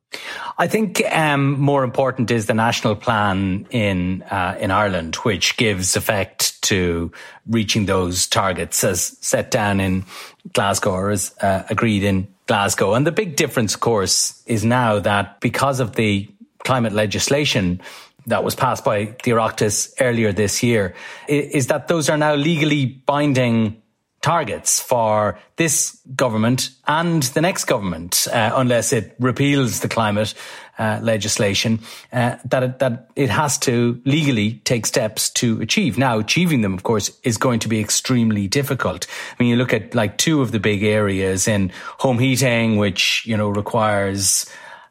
[0.59, 5.96] I think um, more important is the national plan in uh, in Ireland, which gives
[5.96, 7.11] effect to
[7.46, 10.04] reaching those targets as set down in
[10.52, 12.92] Glasgow or as uh, agreed in Glasgow.
[12.92, 16.28] And the big difference, of course, is now that because of the
[16.64, 17.81] climate legislation
[18.29, 20.95] that was passed by the Oireachtas earlier this year
[21.29, 23.83] is that those are now legally binding
[24.21, 30.35] targets for this government and the next government, uh, unless it repeals the climate
[30.79, 31.81] uh, legislation,
[32.12, 35.99] uh, that it, that it has to legally take steps to achieve.
[35.99, 39.07] Now, achieving them, of course, is going to be extremely difficult.
[39.38, 43.25] I mean, you look at like two of the big areas in home heating, which
[43.27, 44.47] you know requires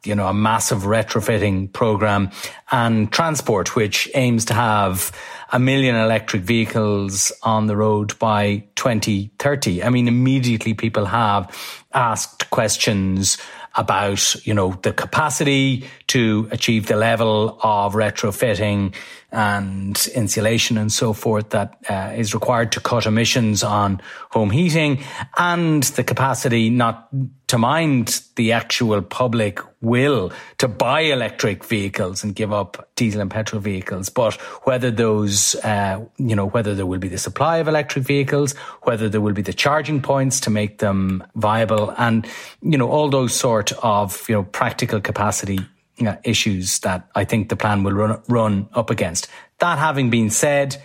[0.08, 2.30] you know, a massive retrofitting program
[2.72, 5.12] and transport, which aims to have
[5.52, 9.84] a million electric vehicles on the road by 2030.
[9.84, 11.54] I mean, immediately people have
[11.92, 13.38] asked questions
[13.74, 18.94] about, you know, the capacity to achieve the level of retrofitting
[19.30, 25.02] and insulation and so forth that uh, is required to cut emissions on home heating
[25.36, 27.08] and the capacity not
[27.48, 33.30] to mind the actual public will to buy electric vehicles and give up diesel and
[33.30, 37.68] petrol vehicles, but whether those, uh, you know, whether there will be the supply of
[37.68, 42.26] electric vehicles, whether there will be the charging points to make them viable, and
[42.60, 45.60] you know all those sort of you know practical capacity
[46.06, 49.28] uh, issues that I think the plan will run, run up against.
[49.58, 50.80] That having been said,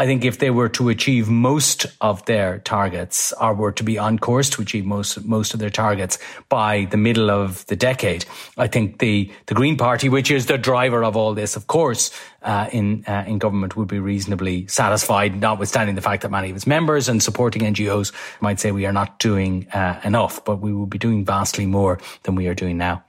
[0.00, 3.98] I think if they were to achieve most of their targets or were to be
[3.98, 8.24] on course to achieve most most of their targets by the middle of the decade,
[8.56, 12.12] I think the the Green Party, which is the driver of all this, of course,
[12.42, 16.54] uh, in uh, in government, would be reasonably satisfied, notwithstanding the fact that many of
[16.54, 20.72] its members and supporting NGOs might say we are not doing uh, enough, but we
[20.72, 23.02] will be doing vastly more than we are doing now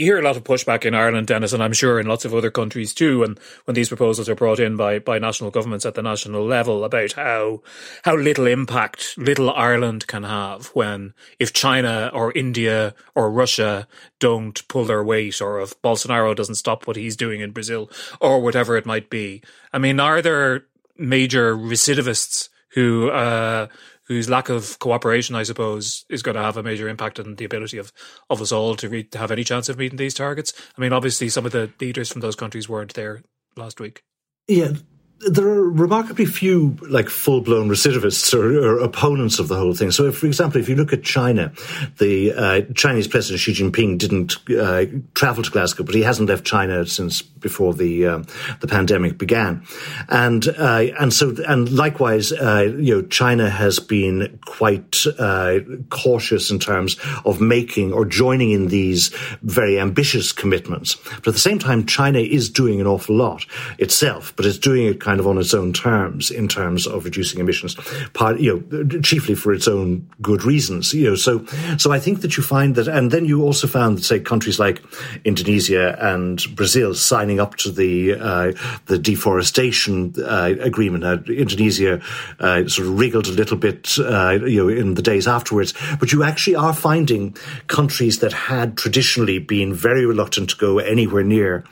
[0.00, 2.34] you hear a lot of pushback in Ireland, Denis, and I'm sure in lots of
[2.34, 3.22] other countries too.
[3.22, 6.84] And when these proposals are brought in by by national governments at the national level
[6.84, 7.62] about how
[8.04, 13.86] how little impact little Ireland can have when if China or India or Russia
[14.18, 18.40] don't pull their weight, or if Bolsonaro doesn't stop what he's doing in Brazil, or
[18.40, 19.42] whatever it might be.
[19.72, 20.64] I mean, are there
[20.96, 23.66] major recidivists who uh,
[24.10, 27.44] whose lack of cooperation, I suppose, is going to have a major impact on the
[27.44, 27.92] ability of,
[28.28, 30.52] of us all to, re- to have any chance of meeting these targets.
[30.76, 33.22] I mean, obviously, some of the leaders from those countries weren't there
[33.54, 34.02] last week.
[34.48, 34.72] Yeah,
[35.20, 39.90] there are remarkably few like full blown recidivists or, or, opponents of the whole thing.
[39.90, 41.52] So, if, for example, if you look at China,
[41.98, 46.44] the uh, Chinese President Xi Jinping didn't uh, travel to Glasgow, but he hasn't left
[46.44, 48.22] China since before the uh,
[48.60, 49.62] the pandemic began,
[50.08, 55.58] and uh, and so and likewise, uh, you know, China has been quite uh,
[55.90, 59.08] cautious in terms of making or joining in these
[59.42, 60.94] very ambitious commitments.
[60.94, 63.44] But at the same time, China is doing an awful lot
[63.78, 67.40] itself, but it's doing it kind of on its own terms in terms of reducing
[67.40, 67.74] emissions,
[68.12, 70.92] part, you know, chiefly for its own good reasons.
[70.94, 71.44] You know, so
[71.78, 74.58] so I think that you find that, and then you also found that say countries
[74.58, 74.82] like
[75.24, 78.52] Indonesia and Brazil signing up to the uh,
[78.86, 81.28] the deforestation uh, agreement.
[81.28, 82.00] Indonesia
[82.38, 85.74] uh, sort of wriggled a little bit, uh, you know, in the days afterwards.
[85.98, 91.24] But you actually are finding countries that had traditionally been very reluctant to go anywhere
[91.24, 91.64] near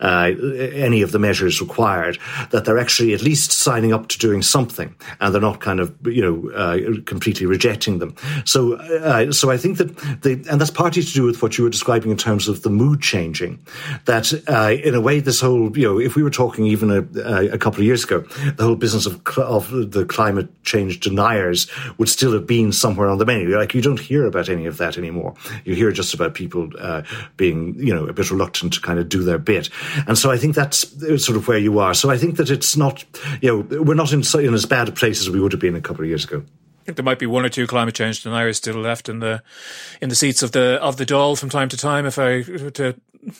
[0.00, 0.30] uh,
[0.72, 2.18] any of the measures required
[2.50, 5.92] that they're actually at least signing up to doing something, and they're not kind of
[6.06, 8.14] you know uh, completely rejecting them.
[8.44, 11.64] So, uh, so I think that the and that's partly to do with what you
[11.64, 13.58] were describing in terms of the mood changing.
[14.04, 17.54] That uh, in a way, this whole you know, if we were talking even a,
[17.54, 18.20] a couple of years ago,
[18.56, 21.66] the whole business of cl- of the climate change deniers
[21.98, 23.58] would still have been somewhere on the menu.
[23.58, 25.34] Like you don't hear about any of that anymore.
[25.64, 27.02] You hear just about people uh,
[27.36, 29.70] being you know a bit reluctant to kind of do their bit,
[30.06, 30.86] and so I think that's
[31.24, 31.94] sort of where you are.
[31.94, 33.04] So I think that it's not,
[33.40, 35.76] you know, we're not in, in as bad a place as we would have been
[35.76, 36.42] a couple of years ago.
[36.80, 39.42] I think there might be one or two climate change deniers still left in the
[40.00, 42.06] in the seats of the of the Dáil from time to time.
[42.06, 42.94] If I to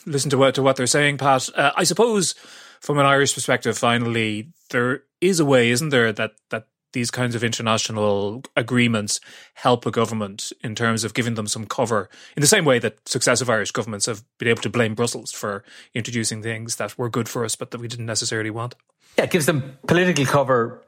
[0.05, 2.35] listen to what to what they're saying, Pat, uh, I suppose
[2.81, 7.35] from an Irish perspective, finally there is a way, isn't there, that that these kinds
[7.35, 9.21] of international agreements
[9.53, 13.07] help a government in terms of giving them some cover in the same way that
[13.07, 17.29] successive Irish governments have been able to blame Brussels for introducing things that were good
[17.29, 18.77] for us but that we didn't necessarily want?
[19.19, 20.83] Yeah, it gives them political cover,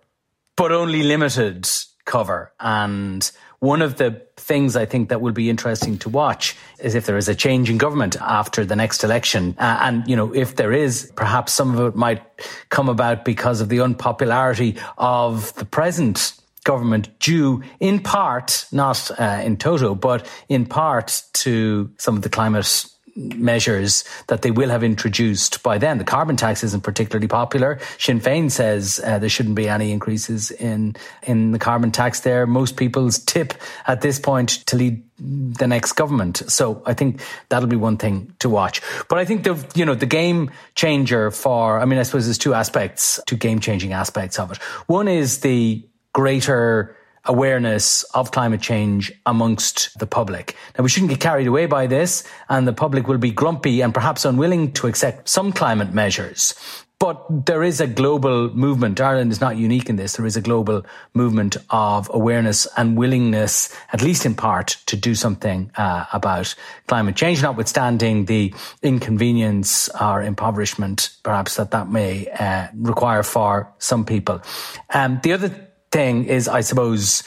[0.56, 1.68] but only limited
[2.08, 2.50] cover.
[2.58, 7.06] And one of the things I think that will be interesting to watch is if
[7.06, 9.54] there is a change in government after the next election.
[9.58, 12.22] Uh, and, you know, if there is, perhaps some of it might
[12.70, 16.32] come about because of the unpopularity of the present
[16.64, 22.28] government due in part, not uh, in toto, but in part to some of the
[22.28, 22.86] climate
[23.18, 25.98] measures that they will have introduced by then.
[25.98, 27.80] The carbon tax isn't particularly popular.
[27.98, 30.94] Sinn Féin says uh, there shouldn't be any increases in
[31.24, 32.46] in the carbon tax there.
[32.46, 33.54] Most people's tip
[33.86, 36.42] at this point to lead the next government.
[36.48, 38.80] So I think that'll be one thing to watch.
[39.08, 42.38] But I think the you know the game changer for I mean I suppose there's
[42.38, 44.58] two aspects, two game changing aspects of it.
[44.86, 46.96] One is the greater
[47.29, 50.57] awareness of climate change amongst the public.
[50.76, 53.95] Now, we shouldn't get carried away by this, and the public will be grumpy and
[53.95, 56.55] perhaps unwilling to accept some climate measures.
[57.01, 59.01] But there is a global movement.
[59.01, 60.16] Ireland is not unique in this.
[60.16, 65.14] There is a global movement of awareness and willingness, at least in part, to do
[65.14, 66.57] something uh, about
[66.89, 68.53] climate change, notwithstanding the
[68.83, 74.43] inconvenience or impoverishment, perhaps, that that may uh, require for some people.
[74.91, 77.22] Um, the other thing is, I suppose,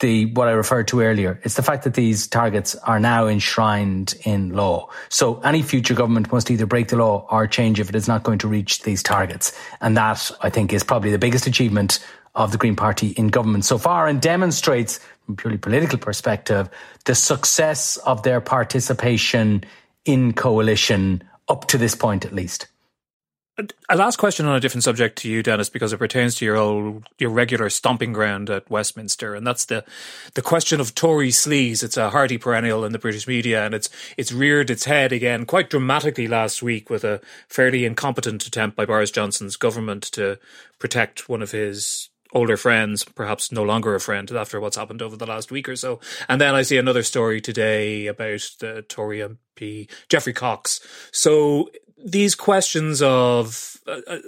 [0.00, 1.40] the what I referred to earlier.
[1.44, 4.88] It's the fact that these targets are now enshrined in law.
[5.08, 8.22] So any future government must either break the law or change if it is not
[8.22, 9.52] going to reach these targets.
[9.80, 12.04] And that, I think, is probably the biggest achievement
[12.34, 16.68] of the Green Party in government so far and demonstrates, from a purely political perspective,
[17.04, 19.64] the success of their participation
[20.04, 22.66] in coalition up to this point, at least.
[23.88, 26.56] A last question on a different subject to you, Denis, because it pertains to your
[26.56, 29.84] old, your regular stomping ground at Westminster, and that's the
[30.34, 31.84] the question of Tory sleaze.
[31.84, 35.46] It's a hearty perennial in the British media, and it's it's reared its head again
[35.46, 40.40] quite dramatically last week with a fairly incompetent attempt by Boris Johnson's government to
[40.80, 45.16] protect one of his older friends, perhaps no longer a friend after what's happened over
[45.16, 46.00] the last week or so.
[46.28, 50.80] And then I see another story today about the Tory MP Geoffrey Cox.
[51.12, 54.18] So these questions of uh, uh,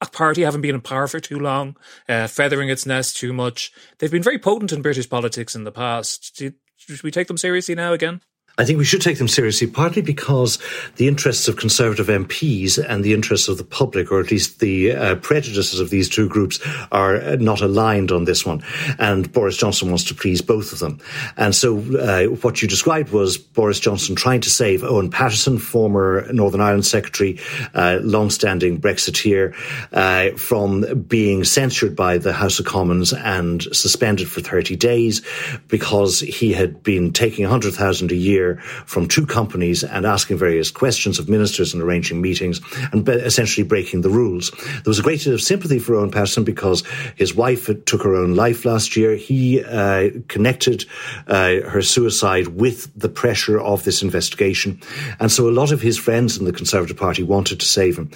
[0.00, 1.76] a party having been in power for too long,
[2.08, 5.72] uh, feathering its nest too much, they've been very potent in British politics in the
[5.72, 6.36] past.
[6.36, 8.22] Do, should we take them seriously now again?
[8.60, 10.58] I think we should take them seriously, partly because
[10.96, 14.92] the interests of Conservative MPs and the interests of the public, or at least the
[14.92, 16.60] uh, prejudices of these two groups,
[16.92, 18.62] are not aligned on this one.
[18.98, 21.00] And Boris Johnson wants to please both of them.
[21.38, 26.30] And so uh, what you described was Boris Johnson trying to save Owen Paterson, former
[26.30, 27.40] Northern Ireland Secretary,
[27.72, 29.54] uh, long-standing Brexiteer,
[29.94, 35.22] uh, from being censured by the House of Commons and suspended for 30 days
[35.68, 38.49] because he had been taking 100,000 a year
[38.86, 42.60] from two companies and asking various questions of ministers and arranging meetings
[42.92, 44.50] and essentially breaking the rules.
[44.50, 46.82] There was a great deal of sympathy for Owen Paterson because
[47.16, 49.16] his wife took her own life last year.
[49.16, 50.84] He uh, connected
[51.26, 54.80] uh, her suicide with the pressure of this investigation.
[55.18, 58.10] And so a lot of his friends in the Conservative Party wanted to save him.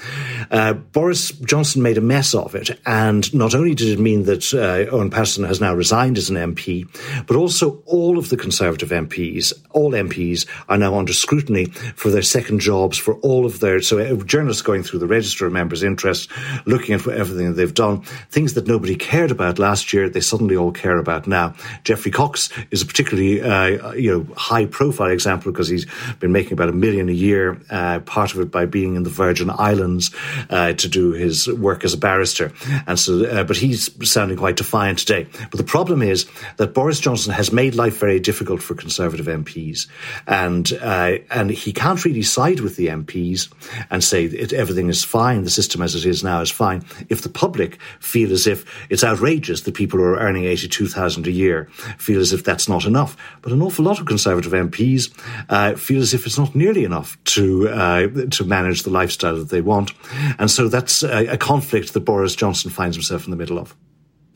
[0.51, 2.79] Uh, Boris Johnson made a mess of it.
[2.87, 6.37] And not only did it mean that uh, Owen Paterson has now resigned as an
[6.37, 6.87] MP,
[7.27, 12.11] but also all of the Conservative MPs, all MPs MPs are now under scrutiny for
[12.11, 13.81] their second jobs, for all of their.
[13.81, 16.29] So uh, journalists going through the register of members' interests,
[16.67, 20.73] looking at everything they've done, things that nobody cared about last year, they suddenly all
[20.73, 21.55] care about now.
[21.85, 25.87] Geoffrey Cox is a particularly uh, you know high profile example because he's
[26.21, 29.11] been making about a million a year, uh, part of it by being in the
[29.11, 30.15] Virgin Islands
[30.51, 32.53] uh, to do his work as a barrister,
[32.87, 35.27] and so uh, but he's sounding quite defiant today.
[35.51, 39.87] But the problem is that Boris Johnson has made life very difficult for Conservative MPs
[40.27, 43.53] and uh, and he can't really side with the MPs
[43.91, 46.85] and say it, everything is fine, the system as it is now is fine.
[47.09, 50.89] If the public feel as if it's outrageous that people who are earning eighty two
[50.89, 51.67] thousand a year
[51.99, 55.13] feel as if that's not enough, but an awful lot of Conservative MPs
[55.49, 59.49] uh, feel as if it's not nearly enough to uh, to manage the lifestyle that
[59.49, 59.93] they want,
[60.39, 63.75] and so that's a, a conflict that Boris Johnson finds himself in the middle of.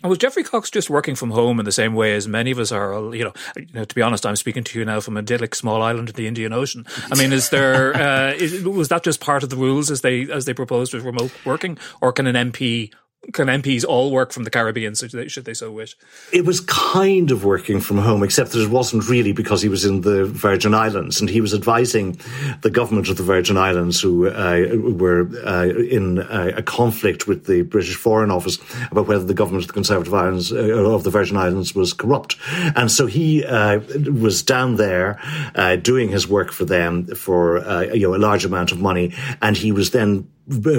[0.05, 2.71] Was Geoffrey Cox just working from home in the same way as many of us
[2.71, 2.93] are?
[3.15, 5.55] You know, you know to be honest, I'm speaking to you now from a idyllic
[5.55, 6.87] small island in the Indian Ocean.
[7.11, 10.31] I mean, is there uh, is, was that just part of the rules as they
[10.31, 12.93] as they proposed with remote working, or can an MP
[13.33, 15.97] can MPs all work from the Caribbean should they, should they so wish?
[16.33, 19.85] It was kind of working from home, except that it wasn't really because he was
[19.85, 22.19] in the Virgin Islands and he was advising
[22.63, 27.47] the government of the Virgin Islands, who uh, were uh, in uh, a conflict with
[27.47, 28.59] the British Foreign Office
[28.91, 32.37] about whether the government of the Conservative Islands uh, of the Virgin Islands was corrupt,
[32.77, 35.21] and so he uh, was down there
[35.55, 37.59] uh, doing his work for them for
[37.93, 40.29] you know a large amount of money, and he was then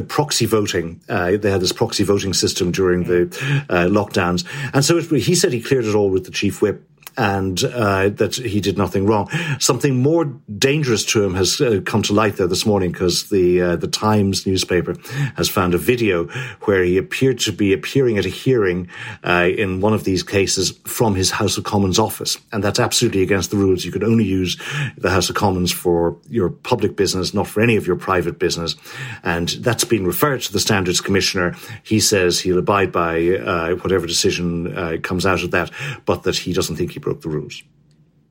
[0.08, 1.02] proxy voting.
[1.08, 3.24] Uh, they had this proxy voting system during the
[3.70, 4.46] uh, lockdowns.
[4.74, 8.10] And so it, he said he cleared it all with the chief whip and uh,
[8.10, 9.30] that he did nothing wrong.
[9.60, 10.26] Something more
[10.58, 13.88] dangerous to him has uh, come to light there this morning because the uh, the
[13.88, 14.96] Times newspaper
[15.36, 16.26] has found a video
[16.62, 18.90] where he appeared to be appearing at a hearing
[19.24, 23.22] uh, in one of these cases from his House of Commons office, and that's absolutely
[23.22, 23.86] against the rules.
[23.86, 24.58] You could only use
[24.98, 28.76] the House of Commons for your public business, not for any of your private business,
[29.24, 31.56] and that's been referred to the Standards Commissioner.
[31.84, 35.72] He says he'll abide by uh, whatever decision uh, comes out of that,
[36.06, 37.64] but that he doesn't think he broke the rules.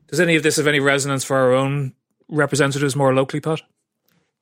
[0.07, 1.93] Does any of this have any resonance for our own
[2.29, 3.61] representatives more locally, Pat?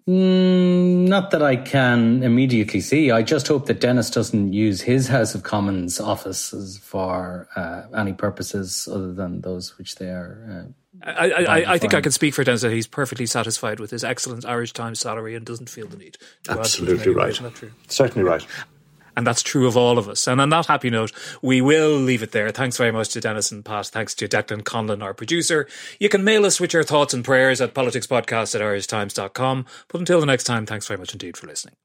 [0.08, 3.12] Mm, not that I can immediately see.
[3.12, 8.14] I just hope that Denis doesn't use his House of Commons offices for uh, any
[8.14, 10.72] purposes other than those which they are.
[11.04, 13.92] Uh, I, I, I think I can speak for Denis that he's perfectly satisfied with
[13.92, 16.18] his excellent Irish Times salary and doesn't feel the need.
[16.48, 17.40] Absolutely right.
[17.90, 18.48] Certainly right.
[19.18, 20.28] And that's true of all of us.
[20.28, 21.12] And on that happy note,
[21.42, 22.52] we will leave it there.
[22.52, 23.88] Thanks very much to Denis and Pat.
[23.88, 25.68] Thanks to Declan Conlon, our producer.
[26.00, 29.66] You can mail us with your thoughts and prayers at politicspodcast at irishtimes.com.
[29.88, 31.76] But until the next time, thanks very much indeed for listening.